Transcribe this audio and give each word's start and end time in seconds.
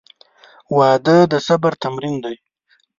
•واده 0.77 1.17
د 1.31 1.33
صبر 1.47 1.71
تمرین 1.83 2.15
دی. 2.23 2.35